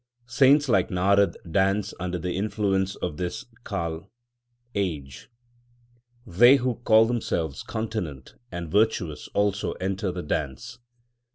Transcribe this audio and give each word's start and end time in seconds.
Saints 0.25 0.67
like 0.67 0.89
Narad 0.89 1.35
dance 1.51 1.93
under 1.99 2.17
the 2.17 2.33
influence 2.35 2.95
of 2.95 3.17
this 3.17 3.45
Kal 3.63 4.09
age. 4.73 5.29
3 6.25 6.37
They 6.39 6.55
who 6.55 6.75
call 6.83 7.05
themselves 7.05 7.61
continent 7.61 8.33
and 8.51 8.71
virtuous 8.71 9.27
also 9.35 9.73
enter 9.73 10.11
the 10.11 10.23
dance. 10.23 10.79